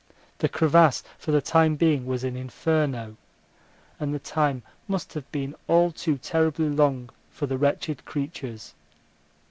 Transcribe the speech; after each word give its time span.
The 0.39 0.49
crevasse 0.49 1.03
for 1.19 1.29
the 1.29 1.43
time 1.43 1.75
being 1.75 2.07
was 2.07 2.23
an 2.23 2.35
inferno, 2.35 3.17
and 3.99 4.11
the 4.11 4.17
time 4.17 4.63
must 4.87 5.13
have 5.13 5.31
been 5.31 5.53
all 5.67 5.91
too 5.91 6.17
terribly 6.17 6.69
long 6.69 7.11
for 7.29 7.45
the 7.45 7.59
wretched 7.59 8.03
creatures. 8.03 8.73